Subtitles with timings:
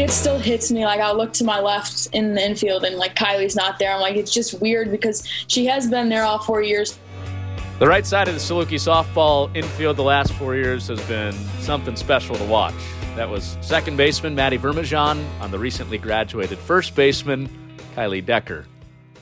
[0.00, 0.84] it still hits me.
[0.86, 3.92] Like I'll look to my left in the infield and like Kylie's not there.
[3.92, 6.98] I'm like, it's just weird because she has been there all four years.
[7.78, 11.96] The right side of the Saluki softball infield the last four years has been something
[11.96, 12.74] special to watch.
[13.16, 17.48] That was second baseman Maddie Vermejan on the recently graduated first baseman
[17.94, 18.66] Kylie Decker.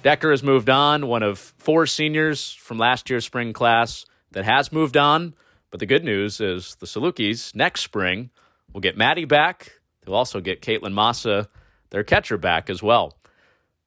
[0.05, 4.71] Decker has moved on, one of four seniors from last year's spring class that has
[4.71, 5.35] moved on.
[5.73, 8.31] But the good news is the Salukis next spring
[8.73, 9.78] will get Maddie back
[10.09, 11.51] They'll also get Caitlin Massa,
[11.91, 13.19] their catcher, back as well.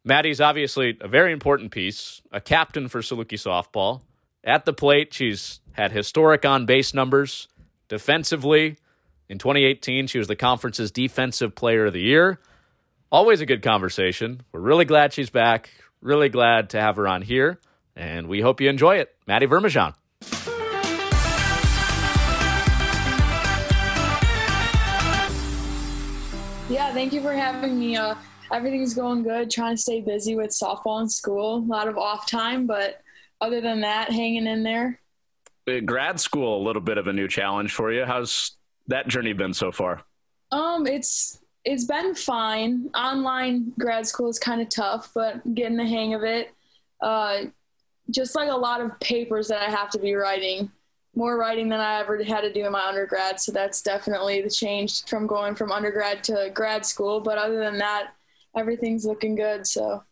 [0.06, 4.02] Maddie's obviously a very important piece, a captain for Saluki softball.
[4.44, 7.48] At the plate, she's had historic on base numbers.
[7.88, 8.78] Defensively,
[9.30, 12.40] in 2018, she was the conference's defensive player of the year.
[13.12, 14.42] Always a good conversation.
[14.52, 15.72] We're really glad she's back.
[16.02, 17.60] Really glad to have her on here.
[17.96, 19.16] And we hope you enjoy it.
[19.26, 19.96] Maddie Vermejan.
[26.92, 27.96] Yeah, thank you for having me.
[27.96, 28.16] Uh,
[28.52, 29.50] everything's going good.
[29.50, 31.60] Trying to stay busy with softball and school.
[31.60, 33.00] A lot of off time, but
[33.40, 35.00] other than that, hanging in there.
[35.70, 38.04] Uh, grad school, a little bit of a new challenge for you.
[38.04, 38.58] How's
[38.88, 40.02] that journey been so far?
[40.52, 42.90] Um, it's it's been fine.
[42.94, 46.52] Online grad school is kind of tough, but getting the hang of it.
[47.02, 47.44] Uh,
[48.10, 50.70] just like a lot of papers that I have to be writing
[51.16, 53.40] more writing than I ever had to do in my undergrad.
[53.40, 57.20] So that's definitely the change from going from undergrad to grad school.
[57.20, 58.12] But other than that,
[58.56, 59.68] everything's looking good.
[59.68, 60.04] So.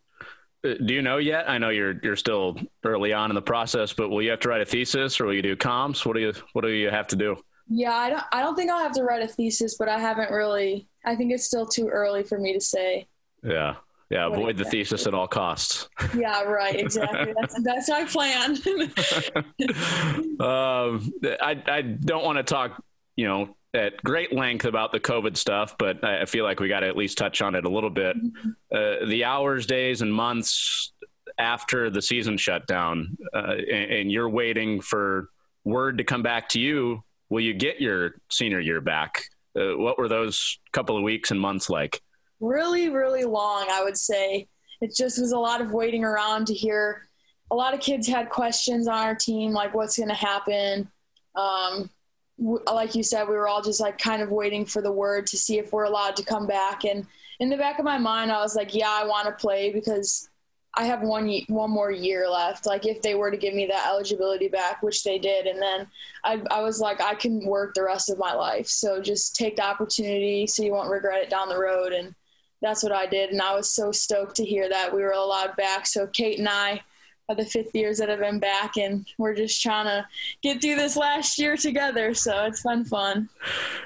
[0.62, 1.48] Uh, do you know yet?
[1.48, 4.48] I know you're you're still early on in the process, but will you have to
[4.48, 6.04] write a thesis or will you do comps?
[6.04, 7.36] What do you what do you have to do?
[7.68, 10.30] Yeah, I don't I don't think I'll have to write a thesis, but I haven't
[10.30, 10.86] really.
[11.06, 13.06] I think it's still too early for me to say.
[13.42, 13.76] Yeah,
[14.10, 15.88] yeah, avoid the thesis at all costs.
[16.16, 16.74] Yeah, right.
[16.74, 17.32] Exactly.
[17.40, 18.56] That's, that's my plan.
[20.40, 22.82] um, I I don't want to talk,
[23.14, 26.80] you know, at great length about the COVID stuff, but I feel like we got
[26.80, 28.16] to at least touch on it a little bit.
[28.16, 28.50] Mm-hmm.
[28.74, 30.92] Uh, the hours, days, and months
[31.38, 35.28] after the season shut down, uh, and, and you're waiting for
[35.64, 37.04] word to come back to you.
[37.28, 39.22] Will you get your senior year back?
[39.56, 42.02] Uh, what were those couple of weeks and months like?
[42.40, 44.48] Really, really long, I would say.
[44.80, 47.06] It just was a lot of waiting around to hear.
[47.50, 50.90] A lot of kids had questions on our team, like what's going to happen.
[51.34, 51.90] Um,
[52.38, 55.26] w- like you said, we were all just like kind of waiting for the word
[55.28, 56.84] to see if we're allowed to come back.
[56.84, 57.06] And
[57.40, 60.28] in the back of my mind, I was like, yeah, I want to play because
[60.74, 62.64] I have one one more year left.
[62.64, 65.86] Like if they were to give me that eligibility back, which they did, and then
[66.24, 68.68] I, I was like, I can work the rest of my life.
[68.68, 71.92] So just take the opportunity, so you won't regret it down the road.
[71.92, 72.14] And
[72.62, 73.30] that's what I did.
[73.30, 75.86] And I was so stoked to hear that we were allowed back.
[75.86, 76.80] So Kate and I
[77.28, 80.04] are the fifth years that have been back, and we're just trying to
[80.42, 82.12] get through this last year together.
[82.12, 83.28] So it's been fun.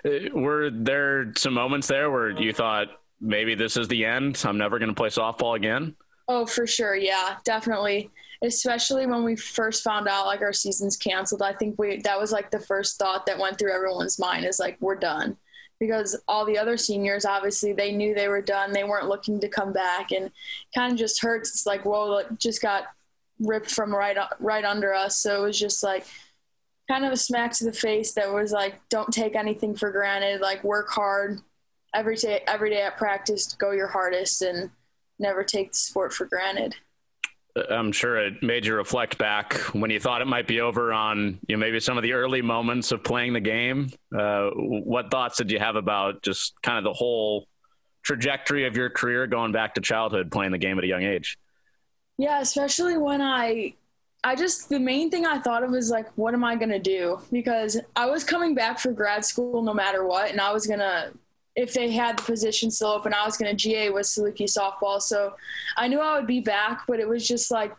[0.05, 2.89] Uh, were there some moments there where you thought
[3.21, 4.43] maybe this is the end?
[4.47, 5.95] I'm never going to play softball again?
[6.27, 6.97] Oh, for sure.
[6.97, 8.11] Yeah, definitely.
[8.43, 11.43] Especially when we first found out like our season's canceled.
[11.43, 14.59] I think we that was like the first thought that went through everyone's mind is
[14.59, 15.37] like we're done
[15.81, 18.73] because all the other seniors obviously they knew they were done.
[18.73, 20.13] They weren't looking to come back.
[20.13, 20.31] And
[20.75, 21.51] kind of just hurts.
[21.51, 22.85] It's like whoa it just got
[23.41, 25.19] ripped from right right under us.
[25.19, 26.07] So it was just like
[26.89, 30.41] kind of a smack to the face that was like don't take anything for granted.
[30.41, 31.41] Like work hard.
[31.95, 34.71] Every day every day at practice go your hardest and
[35.19, 36.75] never take the sport for granted
[37.71, 41.39] I'm sure it made you reflect back when you thought it might be over on
[41.47, 43.91] you know, maybe some of the early moments of playing the game.
[44.17, 47.47] Uh, what thoughts did you have about just kind of the whole
[48.03, 51.39] trajectory of your career going back to childhood playing the game at a young age?
[52.19, 53.75] Yeah, especially when I
[54.25, 56.81] I just the main thing I thought of was like what am I going to
[56.81, 57.21] do?
[57.31, 60.81] Because I was coming back for grad school no matter what and I was going
[60.81, 61.13] to
[61.57, 65.01] if they had the position still open, I was going to GA with Saluki softball.
[65.01, 65.35] So
[65.77, 67.75] I knew I would be back, but it was just like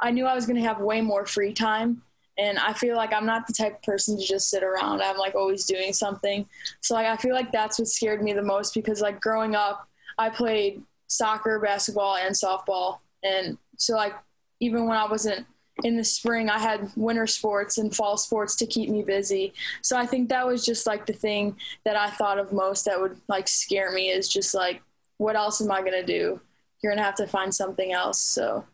[0.00, 2.02] I knew I was going to have way more free time.
[2.38, 5.02] And I feel like I'm not the type of person to just sit around.
[5.02, 6.46] I'm like always doing something.
[6.80, 9.88] So like I feel like that's what scared me the most because like growing up,
[10.18, 12.98] I played soccer, basketball, and softball.
[13.24, 14.14] And so like
[14.60, 15.46] even when I wasn't
[15.84, 19.54] in the spring I had winter sports and fall sports to keep me busy.
[19.82, 23.00] So I think that was just like the thing that I thought of most that
[23.00, 24.82] would like scare me is just like
[25.18, 26.40] what else am I going to do?
[26.80, 28.20] You're going to have to find something else.
[28.20, 28.64] So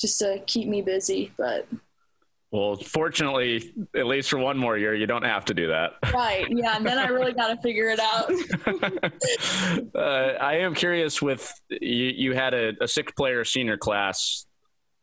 [0.00, 1.66] just to keep me busy, but
[2.52, 5.92] well, fortunately, at least for one more year, you don't have to do that.
[6.12, 6.46] Right.
[6.50, 6.76] Yeah.
[6.76, 8.30] And then I really got to figure it out.
[9.94, 14.44] uh, I am curious with you, you had a, a six player senior class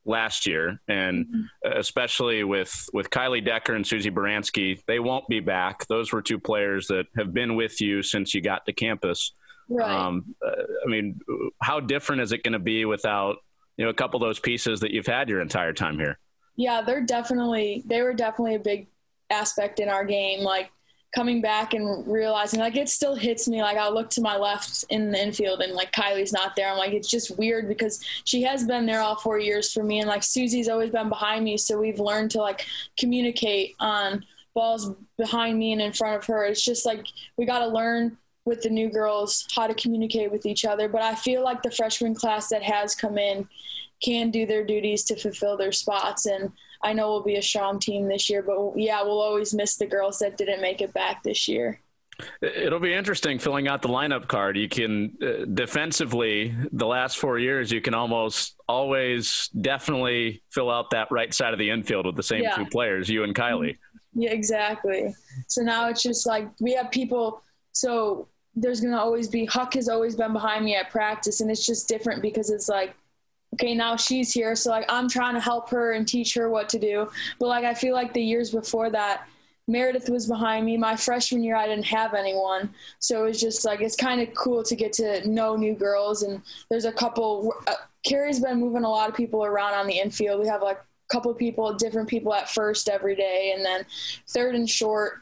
[0.10, 1.78] last year, and mm-hmm.
[1.78, 5.88] especially with with Kylie Decker and Susie Baranski, they won't be back.
[5.88, 9.32] Those were two players that have been with you since you got to campus.
[9.70, 9.90] Right.
[9.90, 11.20] Um, uh, I mean,
[11.62, 13.38] how different is it going to be without
[13.78, 16.18] you know a couple of those pieces that you've had your entire time here?
[16.56, 18.88] Yeah, they're definitely they were definitely a big
[19.30, 20.42] aspect in our game.
[20.42, 20.72] Like
[21.14, 23.62] coming back and realizing like it still hits me.
[23.62, 26.70] Like i look to my left in the infield and like kylie's not there.
[26.70, 30.00] I'm like it's just weird because she has been there all four years for me.
[30.00, 31.58] And like susie's always been behind me.
[31.58, 32.66] So we've learned to like
[32.98, 34.24] communicate on
[34.54, 36.46] balls behind me and in front of her.
[36.46, 37.06] It's just like
[37.38, 40.88] we got to learn with the new girls how to communicate with each other.
[40.88, 43.48] But i feel like the freshman class that has come in
[44.02, 46.26] can do their duties to fulfill their spots.
[46.26, 46.52] And
[46.84, 49.86] I know we'll be a strong team this year, but yeah, we'll always miss the
[49.86, 51.80] girls that didn't make it back this year.
[52.42, 54.58] It'll be interesting filling out the lineup card.
[54.58, 60.90] You can uh, defensively, the last four years, you can almost always definitely fill out
[60.92, 62.56] that right side of the infield with the same yeah.
[62.56, 63.78] two players, you and Kylie.
[64.14, 65.14] Yeah, exactly.
[65.48, 67.42] So now it's just like we have people.
[67.72, 71.50] So there's going to always be, Huck has always been behind me at practice, and
[71.50, 72.96] it's just different because it's like
[73.60, 74.56] okay, now she's here.
[74.56, 77.10] So like I'm trying to help her and teach her what to do.
[77.40, 79.28] But like I feel like the years before that,
[79.68, 80.78] Meredith was behind me.
[80.78, 82.74] My freshman year, I didn't have anyone.
[83.00, 86.24] So it was just like, it's kind of cool to get to know new girls.
[86.24, 90.00] And there's a couple, uh, Kerri's been moving a lot of people around on the
[90.00, 90.42] infield.
[90.42, 93.86] We have like a couple people, different people at first every day, and then
[94.30, 95.22] third and short.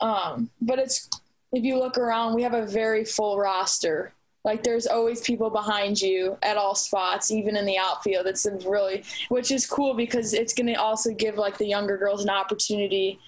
[0.00, 1.08] Um, but it's,
[1.52, 4.13] if you look around, we have a very full roster
[4.44, 8.26] like there's always people behind you at all spots even in the outfield.
[8.26, 12.22] It's really which is cool because it's going to also give like the younger girls
[12.22, 13.18] an opportunity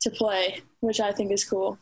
[0.00, 1.78] to play which i think is cool.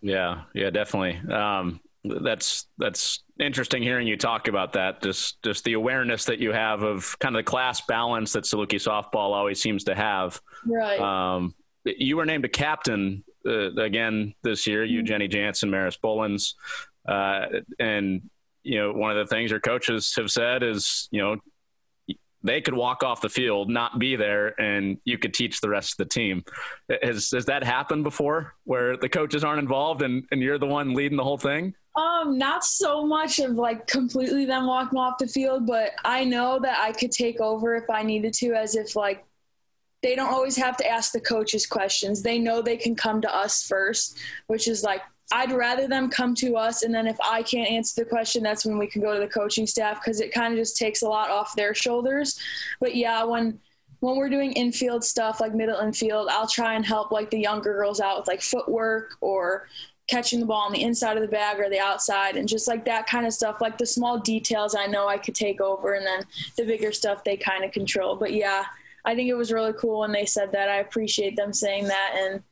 [0.00, 1.18] Yeah yeah definitely.
[1.32, 5.02] Um, that's that's interesting hearing you talk about that.
[5.02, 8.74] Just just the awareness that you have of kind of the class balance that saluki
[8.74, 10.40] softball always seems to have.
[10.66, 10.98] Right.
[10.98, 11.54] Um,
[11.84, 15.06] you were named a captain uh, again this year you mm-hmm.
[15.06, 16.54] jenny jansen maris bolins
[17.06, 17.46] uh,
[17.78, 18.22] and
[18.62, 21.36] you know, one of the things your coaches have said is, you know,
[22.44, 25.92] they could walk off the field, not be there, and you could teach the rest
[25.92, 26.42] of the team.
[27.02, 30.94] Has has that happened before, where the coaches aren't involved and, and you're the one
[30.94, 31.74] leading the whole thing?
[31.94, 36.58] Um, not so much of like completely them walking off the field, but I know
[36.60, 39.24] that I could take over if I needed to, as if like
[40.02, 42.22] they don't always have to ask the coaches questions.
[42.22, 46.34] They know they can come to us first, which is like I'd rather them come
[46.36, 49.14] to us, and then if I can't answer the question, that's when we can go
[49.14, 52.38] to the coaching staff because it kind of just takes a lot off their shoulders.
[52.80, 53.58] But yeah, when
[54.00, 57.72] when we're doing infield stuff like middle infield, I'll try and help like the younger
[57.72, 59.68] girls out with like footwork or
[60.08, 62.84] catching the ball on the inside of the bag or the outside and just like
[62.84, 66.04] that kind of stuff like the small details i know i could take over and
[66.04, 66.22] then
[66.56, 68.64] the bigger stuff they kind of control but yeah
[69.04, 72.14] i think it was really cool when they said that i appreciate them saying that
[72.16, 72.42] and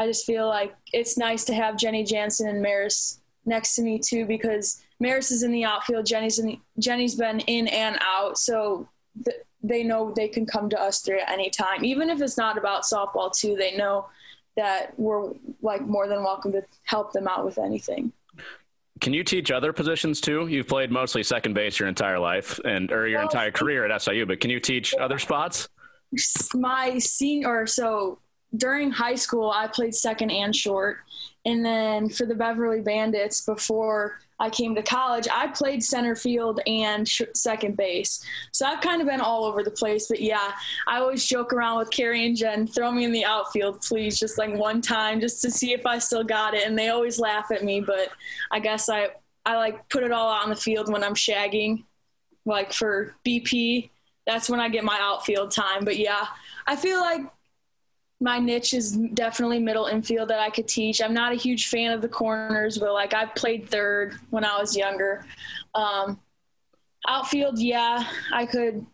[0.00, 3.98] I just feel like it's nice to have Jenny Jansen and Maris next to me
[3.98, 6.06] too because Maris is in the outfield.
[6.06, 8.88] Jenny's in the, Jenny's been in and out, so
[9.26, 12.38] th- they know they can come to us through at any time, even if it's
[12.38, 13.56] not about softball too.
[13.56, 14.06] They know
[14.56, 18.10] that we're like more than welcome to help them out with anything.
[19.02, 20.46] Can you teach other positions too?
[20.46, 24.00] You've played mostly second base your entire life and or your well, entire career at
[24.00, 25.68] SIU, but can you teach other spots?
[26.54, 28.18] My senior, so
[28.56, 30.98] during high school, I played second and short.
[31.44, 36.60] And then for the Beverly Bandits, before I came to college, I played center field
[36.66, 38.24] and sh- second base.
[38.52, 40.08] So I've kind of been all over the place.
[40.08, 40.52] But yeah,
[40.86, 44.38] I always joke around with Kerri and Jen, throw me in the outfield, please, just
[44.38, 46.66] like one time, just to see if I still got it.
[46.66, 47.80] And they always laugh at me.
[47.80, 48.08] But
[48.50, 49.10] I guess I,
[49.46, 51.84] I like put it all out on the field when I'm shagging,
[52.44, 53.90] like for BP.
[54.26, 55.84] That's when I get my outfield time.
[55.84, 56.26] But yeah,
[56.66, 57.22] I feel like
[58.20, 61.00] my niche is definitely middle infield that I could teach.
[61.00, 64.58] I'm not a huge fan of the corners, but like I played third when I
[64.58, 65.24] was younger.
[65.74, 66.20] Um,
[67.08, 68.84] outfield, yeah, I could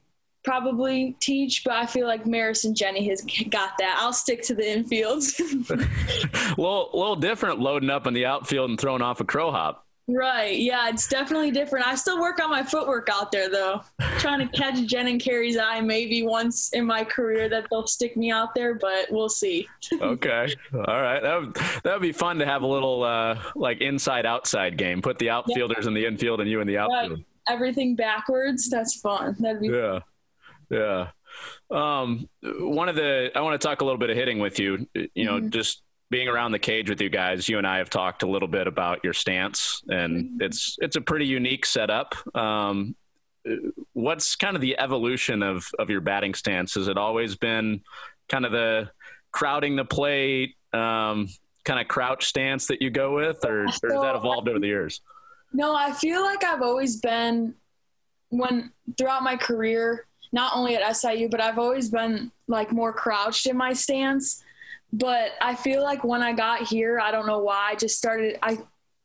[0.45, 3.99] probably teach, but I feel like Maris and Jenny has got that.
[3.99, 5.40] I'll stick to the infields.
[5.71, 9.86] a little, little different loading up in the outfield and throwing off a crow hop.
[10.08, 10.56] Right.
[10.56, 11.86] Yeah, it's definitely different.
[11.86, 13.82] I still work on my footwork out there though.
[14.18, 18.16] Trying to catch Jen and Kerri's eye maybe once in my career that they'll stick
[18.16, 19.68] me out there, but we'll see.
[20.00, 20.54] okay.
[20.72, 21.20] All right.
[21.20, 25.02] That would that would be fun to have a little uh like inside outside game.
[25.02, 25.88] Put the outfielders yeah.
[25.88, 27.18] in the infield and you in the outfield.
[27.18, 27.26] Right.
[27.48, 28.70] Everything backwards.
[28.70, 29.34] That's fun.
[29.40, 30.00] That'd be Yeah.
[30.70, 31.08] Yeah.
[31.68, 34.86] Um one of the I want to talk a little bit of hitting with you.
[34.94, 35.50] You know, mm-hmm.
[35.50, 38.48] just being around the cage with you guys, you and I have talked a little
[38.48, 40.42] bit about your stance, and mm-hmm.
[40.42, 42.14] it's it's a pretty unique setup.
[42.36, 42.94] Um,
[43.92, 46.75] what's kind of the evolution of of your batting stance?
[46.75, 47.82] Has it always been
[48.28, 48.90] kind of the
[49.32, 51.28] crowding the plate, um,
[51.64, 54.66] kind of crouch stance that you go with, or, or has that evolved over the
[54.66, 55.00] years?
[55.52, 57.54] No, I feel like I've always been
[58.30, 63.46] when throughout my career, not only at SIU, but I've always been like more crouched
[63.46, 64.42] in my stance.
[64.93, 68.38] But I feel like when I got here, I don't know why, I just started
[68.43, 68.59] I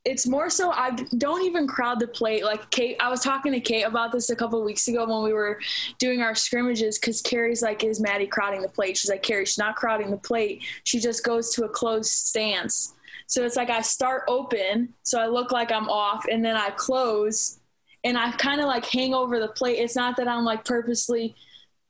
[0.04, 2.44] it's more so I don't even crowd the plate.
[2.44, 5.34] Like Kate, I was talking to Kate about this a couple weeks ago when we
[5.34, 5.60] were
[6.00, 9.60] doing our scrimmages because Kerri's like, "Is Maddie crowding the plate?" She's like, "Carrie, she's
[9.60, 10.64] not crowding the plate.
[10.86, 12.94] She just goes to a closed stance."
[13.28, 16.72] So it's like I start open, so I look like I'm off, and then I
[16.72, 17.60] close,
[18.04, 19.78] and I kind of like hang over the plate.
[19.78, 21.36] It's not that I'm like purposely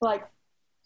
[0.02, 0.28] like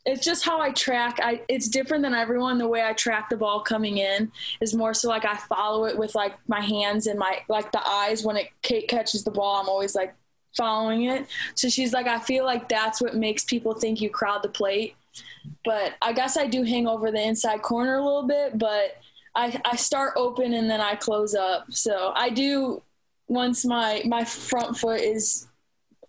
[0.05, 1.19] it's just how I track.
[1.21, 2.57] I it's different than everyone.
[2.57, 4.31] The way I track the ball coming in
[4.61, 7.85] is more so like I follow it with like my hands and my like the
[7.87, 8.23] eyes.
[8.23, 10.13] When it Kate catches the ball, I'm always like
[10.55, 11.27] following it.
[11.55, 14.95] So she's like, I feel like that's what makes people think you crowd the plate.
[15.63, 18.97] But I guess I do hang over the inside corner a little bit, but
[19.33, 21.65] I, I start open and then I close up.
[21.71, 22.81] So I do
[23.27, 25.47] once my my front foot is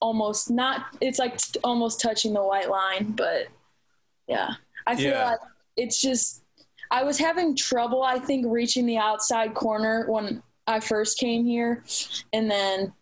[0.02, 3.48] almost not it's like almost touching the white line, but
[4.26, 4.54] yeah.
[4.86, 5.30] I feel yeah.
[5.30, 5.40] like
[5.76, 6.42] it's just
[6.90, 11.84] I was having trouble I think reaching the outside corner when I first came here
[12.32, 12.92] and then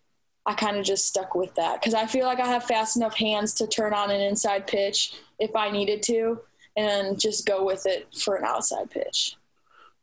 [0.47, 3.15] I kind of just stuck with that cuz I feel like I have fast enough
[3.15, 6.41] hands to turn on an inside pitch if I needed to
[6.77, 9.37] and just go with it for an outside pitch.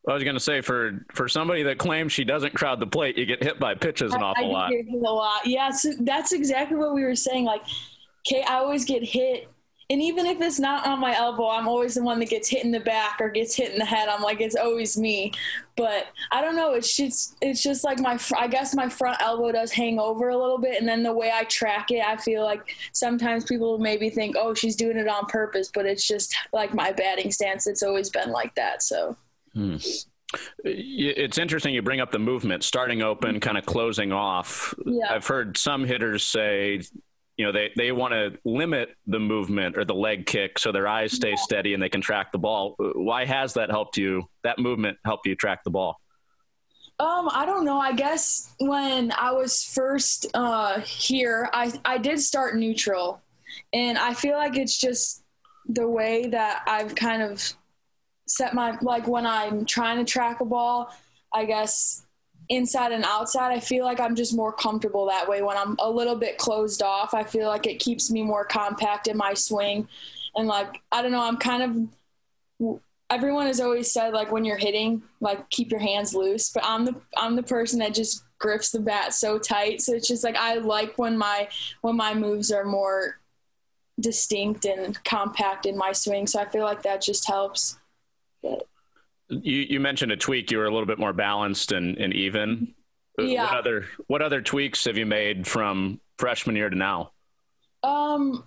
[0.07, 3.17] I was going to say for for somebody that claims she doesn't crowd the plate,
[3.17, 4.71] you get hit by pitches an awful lot.
[4.71, 5.45] a lot.
[5.45, 7.45] Yeah, so that's exactly what we were saying.
[7.45, 7.61] Like,
[8.25, 9.47] Kate, I always get hit
[9.91, 12.63] and even if it's not on my elbow, I'm always the one that gets hit
[12.63, 14.07] in the back or gets hit in the head.
[14.07, 15.33] I'm like, it's always me.
[15.75, 16.71] But I don't know.
[16.71, 20.37] It's just, it's just like my, I guess my front elbow does hang over a
[20.37, 20.79] little bit.
[20.79, 24.53] And then the way I track it, I feel like sometimes people maybe think, oh,
[24.53, 25.69] she's doing it on purpose.
[25.73, 27.67] But it's just like my batting stance.
[27.67, 28.83] It's always been like that.
[28.83, 29.17] So.
[29.53, 29.75] Hmm.
[30.63, 34.73] It's interesting you bring up the movement, starting open, kind of closing off.
[34.85, 35.13] Yeah.
[35.13, 36.83] I've heard some hitters say
[37.37, 40.87] you know they they want to limit the movement or the leg kick so their
[40.87, 44.59] eyes stay steady and they can track the ball why has that helped you that
[44.59, 45.97] movement helped you track the ball
[47.01, 47.79] um, I don't know.
[47.79, 53.19] I guess when I was first uh, here, I, I did start neutral.
[53.73, 55.23] And I feel like it's just
[55.67, 57.41] the way that I've kind of
[58.27, 60.93] set my, like when I'm trying to track a ball,
[61.33, 62.05] I guess
[62.51, 65.41] inside and outside, I feel like I'm just more comfortable that way.
[65.41, 69.07] When I'm a little bit closed off, I feel like it keeps me more compact
[69.07, 69.87] in my swing.
[70.35, 72.77] And like, I don't know, I'm kind of
[73.09, 76.49] everyone has always said like when you're hitting, like keep your hands loose.
[76.49, 79.81] But I'm the I'm the person that just grips the bat so tight.
[79.81, 81.47] So it's just like I like when my
[81.81, 83.19] when my moves are more
[83.99, 86.27] distinct and compact in my swing.
[86.27, 87.77] So I feel like that just helps.
[88.43, 88.67] But,
[89.31, 90.51] you, you mentioned a tweak.
[90.51, 92.73] You were a little bit more balanced and, and even.
[93.17, 93.43] Yeah.
[93.43, 97.11] What other What other tweaks have you made from freshman year to now?
[97.83, 98.43] Um,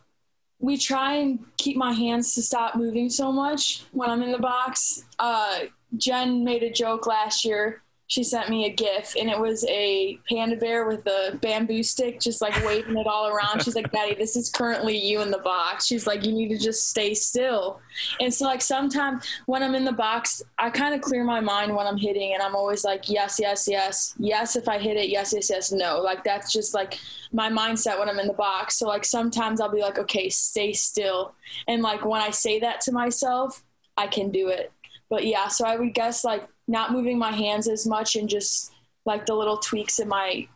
[0.59, 4.39] we try and keep my hands to stop moving so much when I'm in the
[4.39, 5.05] box.
[5.19, 5.61] Uh,
[5.97, 10.19] Jen made a joke last year she sent me a gif and it was a
[10.29, 13.63] panda bear with a bamboo stick just like waving it all around.
[13.63, 15.87] She's like maddie this is currently you in the box.
[15.87, 17.81] She's like you need to just stay still.
[18.21, 21.75] And so like sometimes when i'm in the box i kind of clear my mind
[21.75, 24.15] when i'm hitting and i'm always like yes yes yes.
[24.19, 26.01] Yes if i hit it yes yes yes no.
[26.01, 26.99] Like that's just like
[27.33, 28.77] my mindset when i'm in the box.
[28.77, 31.35] So like sometimes i'll be like okay stay still.
[31.69, 33.65] And like when i say that to myself
[33.97, 34.73] i can do it.
[35.09, 38.73] But yeah so i would guess like not moving my hands as much and just
[39.05, 40.49] like the little tweaks in my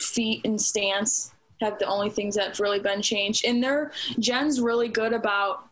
[0.00, 3.44] feet and stance have the only things that's really been changed.
[3.44, 5.66] And there, Jen's really good about.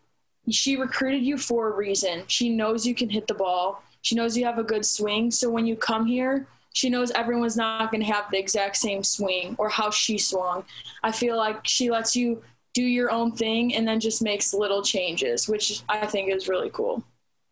[0.50, 2.24] She recruited you for a reason.
[2.26, 3.82] She knows you can hit the ball.
[4.02, 5.30] She knows you have a good swing.
[5.30, 9.02] So when you come here, she knows everyone's not going to have the exact same
[9.02, 10.64] swing or how she swung.
[11.02, 12.42] I feel like she lets you
[12.74, 16.70] do your own thing and then just makes little changes, which I think is really
[16.70, 17.02] cool.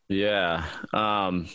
[0.09, 0.65] Yeah.
[0.95, 1.49] Um,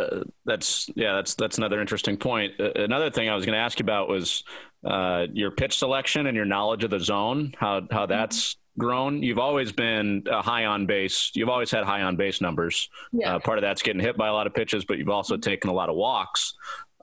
[0.00, 2.54] uh, that's yeah, that's that's another interesting point.
[2.58, 4.44] Uh, another thing I was going to ask you about was
[4.84, 7.54] uh, your pitch selection and your knowledge of the zone.
[7.58, 8.10] How how mm-hmm.
[8.12, 9.22] that's grown.
[9.22, 11.30] You've always been high on base.
[11.34, 12.88] You've always had high on base numbers.
[13.12, 13.36] Yeah.
[13.36, 15.70] Uh, part of that's getting hit by a lot of pitches, but you've also taken
[15.70, 16.54] a lot of walks.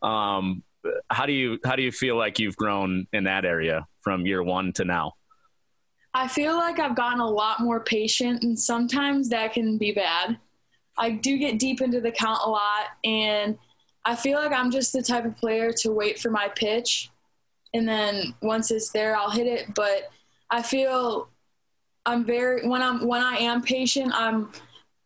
[0.01, 0.63] Um,
[1.09, 4.43] how do you how do you feel like you've grown in that area from year
[4.43, 5.13] one to now?
[6.13, 10.39] I feel like I've gotten a lot more patient, and sometimes that can be bad.
[10.97, 13.57] I do get deep into the count a lot, and
[14.05, 17.09] I feel like I'm just the type of player to wait for my pitch,
[17.73, 19.73] and then once it's there, I'll hit it.
[19.75, 20.09] But
[20.49, 21.29] I feel
[22.05, 24.51] I'm very when I'm when I am patient, I'm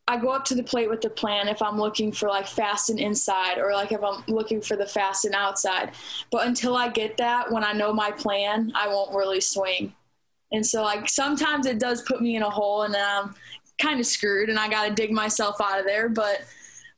[0.07, 2.89] I go up to the plate with the plan if I'm looking for like fast
[2.89, 5.91] and inside or like if I'm looking for the fast and outside.
[6.31, 9.93] But until I get that, when I know my plan, I won't really swing.
[10.51, 13.33] And so like sometimes it does put me in a hole and then I'm
[13.81, 16.09] kind of screwed and I got to dig myself out of there.
[16.09, 16.43] But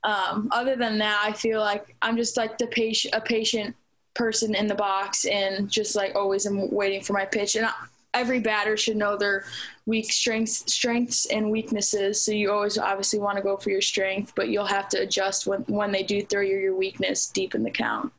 [0.04, 3.76] um, other than that, I feel like I'm just like the patient, a patient
[4.14, 7.56] person in the box and just like always I'm waiting for my pitch.
[7.56, 7.72] And I,
[8.14, 9.46] every batter should know their
[9.86, 12.22] weak strengths, strengths and weaknesses.
[12.22, 15.48] So you always obviously want to go for your strength, but you'll have to adjust
[15.48, 18.12] when, when they do throw you your weakness deep in the count.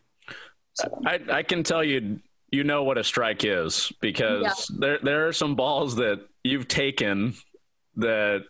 [0.74, 1.00] So.
[1.06, 2.18] I, I can tell you,
[2.50, 4.76] you know what a strike is because yeah.
[4.78, 7.34] there, there are some balls that you've taken
[7.96, 8.44] that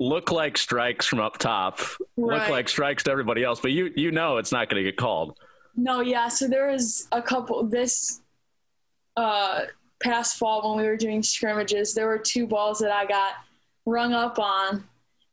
[0.00, 1.78] look like strikes from up top,
[2.16, 2.40] right.
[2.40, 4.96] look like strikes to everybody else, but you you know it's not going to get
[4.96, 5.38] called.
[5.76, 6.26] No, yeah.
[6.28, 8.22] So there was a couple this
[9.16, 9.62] uh,
[10.02, 11.94] past fall when we were doing scrimmages.
[11.94, 13.34] There were two balls that I got
[13.86, 14.84] rung up on,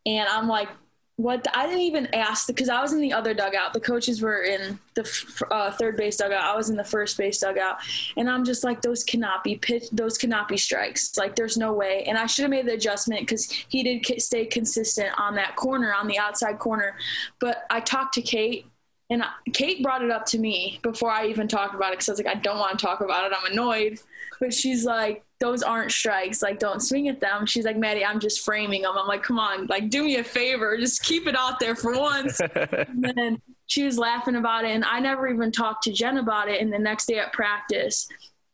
[0.05, 0.69] and I'm like,
[1.17, 3.73] what the, I didn't even ask because I was in the other dugout.
[3.73, 6.43] The coaches were in the uh, third base dugout.
[6.43, 7.77] I was in the first base dugout,
[8.15, 9.89] and I'm just like, those cannot be pitch.
[9.91, 11.17] Those cannot be strikes.
[11.17, 12.03] Like, there's no way.
[12.03, 15.91] And I should have made the adjustment because he did stay consistent on that corner,
[15.91, 16.95] on the outside corner.
[17.39, 18.67] But I talked to Kate,
[19.09, 22.11] and Kate brought it up to me before I even talked about it because I
[22.11, 23.35] was like, I don't want to talk about it.
[23.35, 23.99] I'm annoyed.
[24.39, 26.41] But she's like, those aren't strikes.
[26.41, 27.45] Like, don't swing at them.
[27.45, 28.93] She's like, Maddie, I'm just framing them.
[28.97, 30.77] I'm like, come on, like, do me a favor.
[30.77, 32.39] Just keep it out there for once.
[32.55, 34.71] and then she was laughing about it.
[34.71, 36.61] And I never even talked to Jen about it.
[36.61, 38.07] And the next day at practice,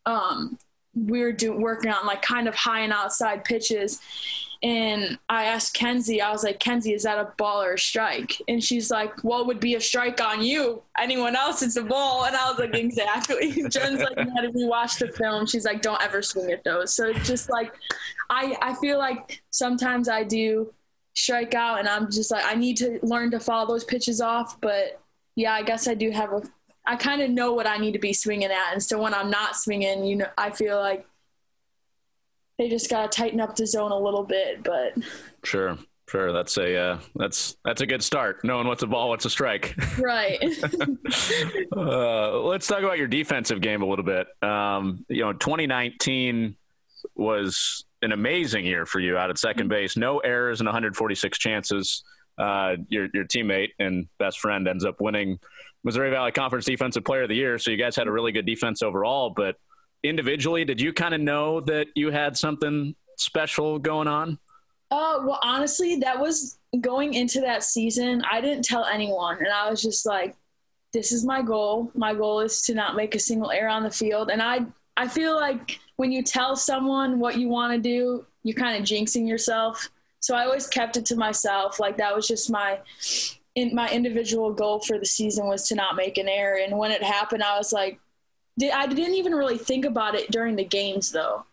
[0.04, 0.58] um,
[0.94, 4.00] we were doing working on like kind of high and outside pitches
[4.64, 8.40] and I asked Kenzie, I was like, Kenzie, is that a ball or a strike?
[8.48, 10.82] And she's like, what would be a strike on you?
[10.98, 12.24] Anyone else, it's a ball.
[12.24, 13.52] And I was like, exactly.
[13.68, 15.44] Jen's like, yeah, we watched the film.
[15.44, 16.96] She's like, don't ever swing at those.
[16.96, 17.74] So it's just like,
[18.30, 20.72] I, I feel like sometimes I do
[21.12, 24.58] strike out and I'm just like, I need to learn to follow those pitches off.
[24.62, 24.98] But
[25.36, 26.42] yeah, I guess I do have a,
[26.86, 28.72] I kind of know what I need to be swinging at.
[28.72, 31.06] And so when I'm not swinging, you know, I feel like
[32.58, 34.62] they just got to tighten up the zone a little bit.
[34.62, 34.94] But
[35.44, 35.78] sure,
[36.08, 38.44] sure, that's a uh, that's that's a good start.
[38.44, 39.74] Knowing what's a ball, what's a strike.
[39.98, 40.38] Right.
[41.76, 44.26] uh, let's talk about your defensive game a little bit.
[44.42, 46.56] Um, you know, 2019
[47.16, 49.96] was an amazing year for you out at second base.
[49.96, 52.04] No errors and 146 chances.
[52.36, 55.38] Uh, your your teammate and best friend ends up winning
[55.84, 57.58] Missouri Valley Conference Defensive Player of the Year.
[57.58, 59.56] So you guys had a really good defense overall, but
[60.02, 64.38] individually, did you kind of know that you had something special going on?
[64.90, 68.22] Uh, well, honestly, that was going into that season.
[68.30, 70.36] I didn't tell anyone, and I was just like,
[70.92, 71.90] "This is my goal.
[71.94, 74.66] My goal is to not make a single error on the field." And I,
[74.96, 78.84] I feel like when you tell someone what you want to do, you're kind of
[78.84, 79.88] jinxing yourself.
[80.20, 81.78] So I always kept it to myself.
[81.78, 82.78] Like that was just my,
[83.54, 86.58] in, my individual goal for the season was to not make an error.
[86.58, 88.00] And when it happened, I was like,
[88.72, 91.44] I didn't even really think about it during the games though.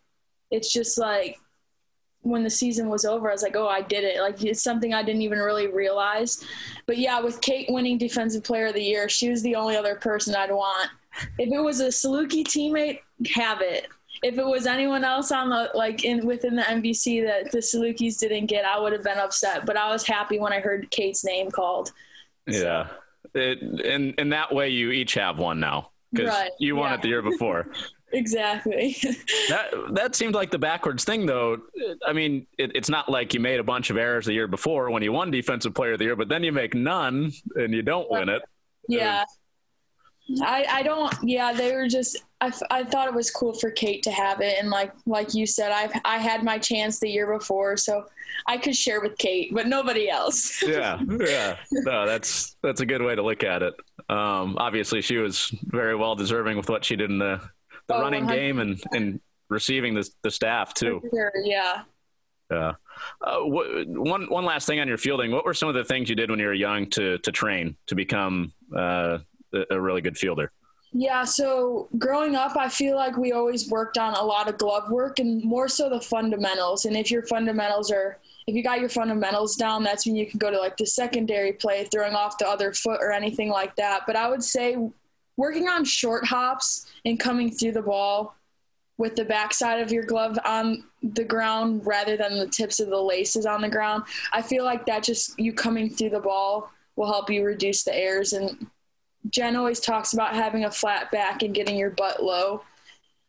[0.51, 1.39] It's just like
[2.21, 4.21] when the season was over, I was like, oh, I did it.
[4.21, 6.43] Like it's something I didn't even really realize.
[6.85, 9.95] But yeah, with Kate winning Defensive Player of the Year, she was the only other
[9.95, 10.91] person I'd want.
[11.39, 12.99] If it was a Saluki teammate,
[13.33, 13.87] have it.
[14.23, 18.19] If it was anyone else on the like in within the MVC that the Salukis
[18.19, 19.65] didn't get, I would have been upset.
[19.65, 21.91] But I was happy when I heard Kate's name called.
[22.45, 22.87] Yeah,
[23.33, 26.51] it, and and that way you each have one now because right.
[26.59, 26.95] you won yeah.
[26.95, 27.67] it the year before.
[28.13, 28.95] exactly.
[29.49, 31.57] that that seemed like the backwards thing, though.
[32.05, 34.91] I mean, it, it's not like you made a bunch of errors the year before
[34.91, 37.81] when you won Defensive Player of the Year, but then you make none and you
[37.81, 38.41] don't win it.
[38.87, 39.25] Yeah.
[40.43, 44.01] I, I don't yeah they were just I, I thought it was cool for Kate
[44.03, 44.57] to have it.
[44.59, 48.05] And like like you said I've I had my chance the year before so
[48.47, 50.61] I could share with Kate but nobody else.
[50.67, 51.57] Yeah yeah.
[51.71, 53.73] No that's that's a good way to look at it.
[54.09, 57.41] Um, obviously she was very well deserving with what she did in the
[57.87, 58.39] the oh, running 100.
[58.39, 61.01] game and and receiving the the staff too.
[61.11, 61.83] sure, yeah.
[62.49, 62.73] Yeah.
[63.21, 65.31] Uh, wh- one one last thing on your fielding.
[65.31, 67.77] What were some of the things you did when you were young to to train
[67.87, 69.19] to become uh,
[69.69, 70.51] a really good fielder?
[70.93, 74.91] Yeah, so growing up, I feel like we always worked on a lot of glove
[74.91, 76.83] work and more so the fundamentals.
[76.83, 80.37] And if your fundamentals are, if you got your fundamentals down, that's when you can
[80.37, 84.01] go to like the secondary play, throwing off the other foot or anything like that.
[84.05, 84.75] But I would say
[85.37, 88.35] working on short hops and coming through the ball
[88.97, 93.01] with the backside of your glove on the ground rather than the tips of the
[93.01, 97.11] laces on the ground, I feel like that just you coming through the ball will
[97.11, 98.67] help you reduce the errors and
[99.29, 102.63] Jen always talks about having a flat back and getting your butt low.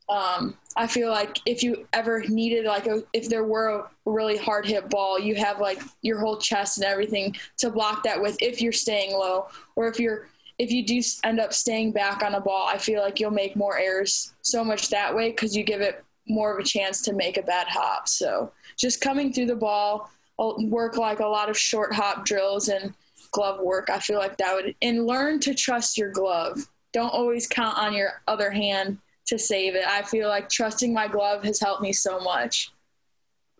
[0.08, 4.36] Um, I feel like if you ever needed like a, if there were a really
[4.36, 8.36] hard hit ball, you have like your whole chest and everything to block that with
[8.40, 10.28] if you're staying low or if you're
[10.58, 13.56] if you do end up staying back on a ball, I feel like you'll make
[13.56, 17.14] more errors so much that way because you give it more of a chance to
[17.14, 18.06] make a bad hop.
[18.06, 22.68] So just coming through the ball, will work like a lot of short hop drills
[22.68, 22.94] and
[23.32, 23.90] glove work.
[23.90, 26.68] I feel like that would and learn to trust your glove.
[26.92, 29.86] Don't always count on your other hand to save it.
[29.86, 32.72] I feel like trusting my glove has helped me so much.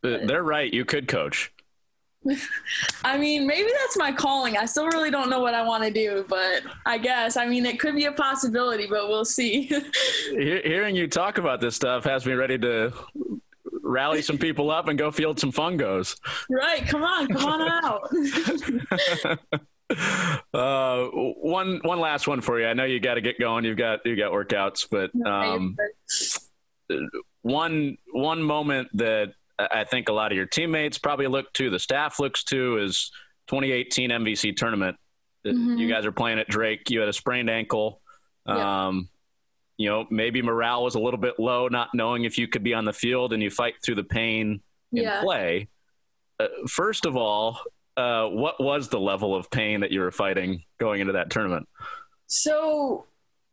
[0.04, 0.72] Uh, they're right.
[0.72, 1.52] You could coach.
[3.04, 4.56] I mean, maybe that's my calling.
[4.56, 7.36] I still really don't know what I want to do, but I guess.
[7.36, 9.70] I mean, it could be a possibility, but we'll see.
[10.30, 12.92] Hearing you talk about this stuff has me ready to
[13.92, 16.16] rally some people up and go field some fungos.
[16.50, 16.86] Right.
[16.86, 17.28] Come on.
[17.28, 19.38] Come on out.
[20.54, 22.66] uh, one one last one for you.
[22.66, 23.64] I know you got to get going.
[23.64, 25.76] You've got you got workouts, but um,
[27.42, 31.78] one one moment that I think a lot of your teammates probably look to, the
[31.78, 33.10] staff looks to, is
[33.48, 34.96] 2018 MVC tournament.
[35.46, 35.76] Mm-hmm.
[35.76, 36.90] You guys are playing at Drake.
[36.90, 38.00] You had a sprained ankle.
[38.46, 39.08] Um,
[39.76, 42.74] you know, maybe morale was a little bit low, not knowing if you could be
[42.74, 44.60] on the field, and you fight through the pain
[44.92, 45.22] and yeah.
[45.22, 45.68] play.
[46.38, 47.58] Uh, first of all,
[47.96, 51.68] uh, what was the level of pain that you were fighting going into that tournament?
[52.26, 53.04] So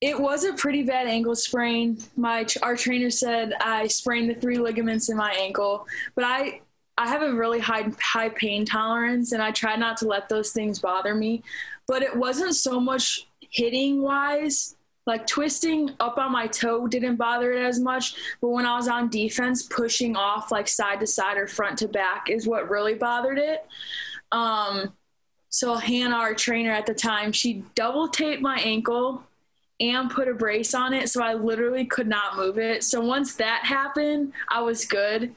[0.02, 1.98] it was a pretty bad ankle sprain.
[2.16, 6.62] My our trainer said I sprained the three ligaments in my ankle, but I
[6.98, 10.52] I have a really high high pain tolerance, and I try not to let those
[10.52, 11.44] things bother me.
[11.88, 14.76] But it wasn't so much hitting wise.
[15.10, 18.88] Like twisting up on my toe didn't bother it as much, but when I was
[18.88, 22.94] on defense, pushing off like side to side or front to back is what really
[22.94, 23.66] bothered it.
[24.32, 24.94] Um,
[25.50, 29.24] so Hannah, our trainer at the time, she double taped my ankle
[29.80, 32.84] and put a brace on it, so I literally could not move it.
[32.84, 35.34] So once that happened, I was good,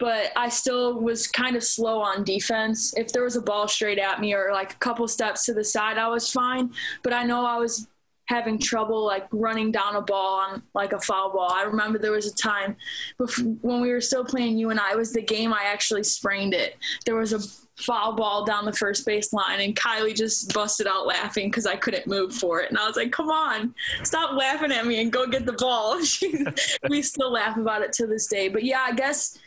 [0.00, 2.92] but I still was kind of slow on defense.
[2.96, 5.62] If there was a ball straight at me or like a couple steps to the
[5.62, 6.72] side, I was fine.
[7.04, 7.86] But I know I was
[8.26, 11.52] having trouble like running down a ball on like a foul ball.
[11.52, 12.76] I remember there was a time
[13.18, 14.92] before, when we were still playing UNI.
[14.92, 16.76] It was the game I actually sprained it.
[17.04, 17.40] There was a
[17.76, 21.76] foul ball down the first base line and Kylie just busted out laughing because I
[21.76, 22.70] couldn't move for it.
[22.70, 26.00] And I was like, come on, stop laughing at me and go get the ball.
[26.88, 28.48] we still laugh about it to this day.
[28.48, 29.38] But yeah, I guess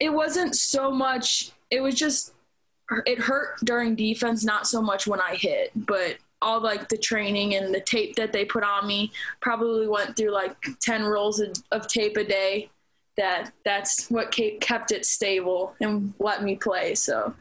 [0.00, 2.32] it wasn't so much, it was just,
[3.06, 7.54] it hurt during defense, not so much when I hit, but all like the training
[7.54, 11.50] and the tape that they put on me probably went through like 10 rolls of,
[11.70, 12.68] of tape a day
[13.16, 17.34] that that's what kept it stable and let me play so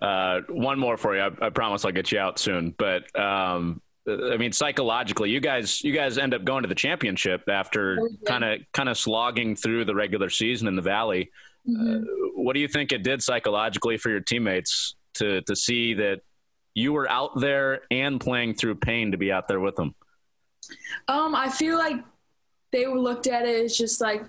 [0.00, 1.22] uh, one more for you.
[1.22, 2.74] I, I, promise I'll get you out soon.
[2.78, 7.42] But um, I mean, psychologically, you guys, you guys end up going to the championship
[7.48, 11.30] after kind of, kind of slogging through the regular season in the Valley.
[11.68, 12.04] Mm-hmm.
[12.04, 16.20] Uh, what do you think it did psychologically for your teammates to to see that
[16.74, 19.94] you were out there and playing through pain to be out there with them?
[21.08, 21.96] Um, I feel like
[22.72, 24.24] they looked at it as just like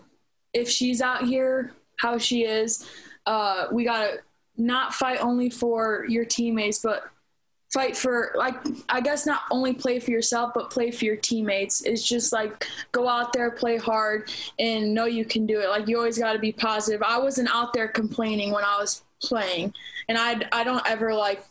[0.53, 2.89] if she's out here, how she is.
[3.25, 4.19] Uh, we gotta
[4.57, 7.03] not fight only for your teammates, but
[7.73, 8.55] fight for like
[8.89, 11.81] I guess not only play for yourself but play for your teammates.
[11.81, 15.69] It's just like go out there, play hard and know you can do it.
[15.69, 17.01] Like you always got to be positive.
[17.01, 19.73] I wasn't out there complaining when I was playing.
[20.09, 21.43] And I I don't ever like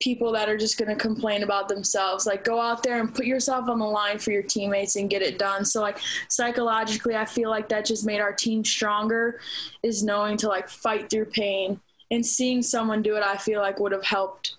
[0.00, 2.26] people that are just going to complain about themselves.
[2.26, 5.22] Like go out there and put yourself on the line for your teammates and get
[5.22, 5.64] it done.
[5.64, 9.40] So like psychologically I feel like that just made our team stronger
[9.82, 11.80] is knowing to like fight through pain
[12.10, 14.56] and seeing someone do it, I feel like would have helped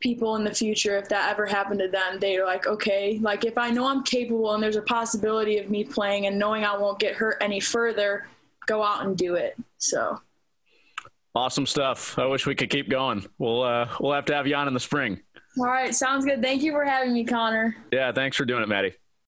[0.00, 2.18] people in the future if that ever happened to them.
[2.18, 5.84] They're like, okay, like if I know I'm capable and there's a possibility of me
[5.84, 8.26] playing and knowing I won't get hurt any further,
[8.66, 9.56] go out and do it.
[9.78, 10.20] So.
[11.34, 12.18] Awesome stuff.
[12.18, 13.24] I wish we could keep going.
[13.38, 15.20] We'll uh, we'll have to have you on in the spring.
[15.58, 16.42] All right, sounds good.
[16.42, 17.76] Thank you for having me, Connor.
[17.92, 18.94] Yeah, thanks for doing it, Maddie.